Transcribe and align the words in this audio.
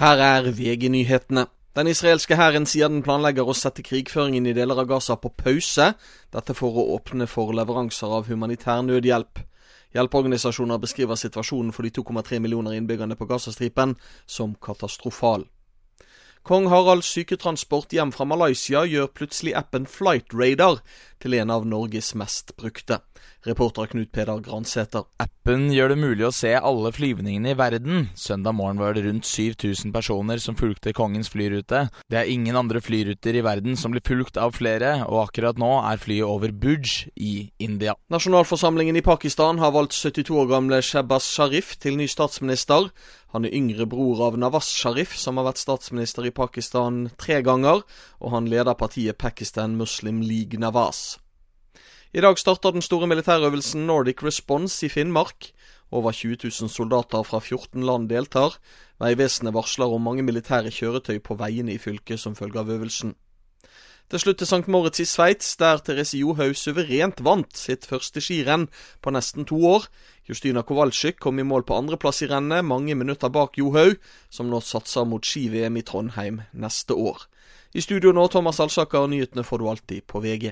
Her 0.00 0.16
er 0.16 0.46
VG-nyhetene. 0.56 1.42
Den 1.76 1.86
israelske 1.86 2.36
hæren 2.36 2.64
sier 2.64 2.88
den 2.88 3.02
planlegger 3.04 3.44
å 3.44 3.52
sette 3.52 3.82
krigføringen 3.84 4.46
i 4.48 4.54
deler 4.56 4.78
av 4.80 4.86
Gaza 4.88 5.18
på 5.20 5.28
pause, 5.36 5.90
dette 6.32 6.54
for 6.56 6.78
å 6.80 6.84
åpne 6.94 7.26
for 7.28 7.52
leveranser 7.52 8.14
av 8.16 8.30
humanitær 8.32 8.80
nødhjelp. 8.86 9.42
Hjelpeorganisasjoner 9.92 10.80
beskriver 10.80 11.20
situasjonen 11.20 11.74
for 11.76 11.84
de 11.84 11.92
2,3 12.00 12.40
millioner 12.40 12.78
innbyggerne 12.78 13.18
på 13.20 13.28
Gazastripen 13.28 13.92
som 14.24 14.54
katastrofal. 14.56 15.44
Kong 16.48 16.70
Haralds 16.72 17.12
syketransport 17.12 17.92
hjem 17.92 18.16
fra 18.16 18.24
Malaysia 18.24 18.86
gjør 18.88 19.12
plutselig 19.12 19.52
appen 19.60 19.84
Flightradar 19.84 20.80
til 21.20 21.36
en 21.36 21.52
av 21.52 21.68
Norges 21.68 22.14
mest 22.16 22.56
brukte. 22.56 23.02
Reporter 23.44 23.92
Knut 23.92 24.08
Peder 24.16 24.40
Gransæter. 24.40 25.04
Appen 25.50 25.72
gjør 25.74 25.90
det 25.90 25.96
mulig 25.98 26.22
å 26.22 26.30
se 26.30 26.52
alle 26.54 26.92
flyvningene 26.94 27.50
i 27.50 27.56
verden. 27.58 28.04
Søndag 28.14 28.54
morgen 28.54 28.78
var 28.78 28.94
det 28.94 29.02
rundt 29.02 29.26
7000 29.26 29.90
personer 29.90 30.38
som 30.38 30.54
fulgte 30.54 30.92
kongens 30.94 31.26
flyrute. 31.32 31.80
Det 32.06 32.18
er 32.20 32.28
ingen 32.30 32.54
andre 32.54 32.78
flyruter 32.78 33.34
i 33.34 33.42
verden 33.42 33.74
som 33.74 33.90
blir 33.90 34.04
fulgt 34.06 34.38
av 34.38 34.54
flere, 34.54 35.00
og 35.08 35.24
akkurat 35.24 35.58
nå 35.58 35.72
er 35.88 35.98
flyet 35.98 36.22
over 36.22 36.52
Buj 36.54 37.08
i 37.18 37.32
India. 37.58 37.96
Nasjonalforsamlingen 38.14 39.00
i 39.00 39.02
Pakistan 39.02 39.58
har 39.58 39.74
valgt 39.74 39.96
72 39.98 40.38
år 40.38 40.46
gamle 40.52 40.78
Shehbaz 40.86 41.26
Sharif 41.34 41.72
til 41.82 41.98
ny 41.98 42.06
statsminister. 42.06 42.86
Han 43.34 43.48
er 43.48 43.56
yngre 43.58 43.88
bror 43.90 44.22
av 44.28 44.38
Nawaz 44.38 44.70
Sharif, 44.70 45.16
som 45.18 45.40
har 45.42 45.48
vært 45.48 45.64
statsminister 45.64 46.30
i 46.30 46.30
Pakistan 46.30 47.08
tre 47.18 47.40
ganger, 47.42 47.82
og 48.22 48.36
han 48.36 48.46
leder 48.46 48.78
partiet 48.78 49.18
Pakistan 49.18 49.74
Muslim 49.82 50.22
League 50.22 50.62
Nawaz. 50.62 51.18
I 52.10 52.18
dag 52.18 52.38
starter 52.42 52.72
den 52.74 52.82
store 52.82 53.06
militærøvelsen 53.06 53.84
Nordic 53.86 54.24
Response 54.26 54.86
i 54.86 54.88
Finnmark. 54.90 55.52
Over 55.94 56.10
20 56.12 56.36
000 56.42 56.68
soldater 56.68 57.22
fra 57.22 57.38
14 57.38 57.84
land 57.86 58.08
deltar. 58.10 58.56
Vegvesenet 58.98 59.54
varsler 59.54 59.92
om 59.94 60.02
mange 60.02 60.24
militære 60.26 60.72
kjøretøy 60.74 61.20
på 61.22 61.36
veiene 61.38 61.76
i 61.76 61.78
fylket 61.78 62.18
som 62.18 62.34
følge 62.34 62.58
av 62.58 62.72
øvelsen. 62.74 63.12
Til 64.10 64.18
slutt 64.18 64.40
til 64.42 64.46
St. 64.50 64.66
Moritz 64.66 64.98
i 64.98 65.06
Sveits, 65.06 65.52
der 65.56 65.78
Therese 65.78 66.18
Johaug 66.18 66.56
suverent 66.58 67.22
vant 67.22 67.54
sitt 67.54 67.86
første 67.86 68.18
skirenn 68.18 68.66
på 69.02 69.12
nesten 69.14 69.46
to 69.46 69.60
år. 69.70 69.86
Justina 70.26 70.64
Kowalczyk 70.66 71.20
kom 71.22 71.38
i 71.38 71.44
mål 71.46 71.62
på 71.62 71.76
andreplass 71.78 72.24
i 72.26 72.26
rennet, 72.32 72.64
mange 72.64 72.96
minutter 72.98 73.30
bak 73.30 73.54
Johaug, 73.58 74.02
som 74.30 74.50
nå 74.50 74.58
satser 74.60 75.06
mot 75.06 75.22
ski-VM 75.22 75.78
i 75.78 75.86
Trondheim 75.86 76.42
neste 76.50 76.98
år. 76.98 77.28
I 77.70 77.86
studio 77.86 78.10
nå, 78.10 78.26
Thomas 78.26 78.58
Alsaker, 78.58 79.06
nyhetene 79.06 79.46
får 79.46 79.62
du 79.62 79.68
alltid 79.70 80.08
på 80.10 80.24
VG. 80.26 80.50